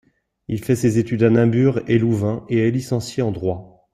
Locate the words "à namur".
1.21-1.83